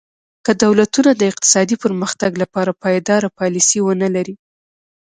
که 0.45 0.51
دولتونه 0.63 1.11
د 1.15 1.21
اقتصادي 1.31 1.75
پرمختګ 1.83 2.31
لپاره 2.41 2.71
پایداره 2.83 3.29
پالیسي 3.39 3.79
ونه 3.83 4.07
لري. 4.15 4.35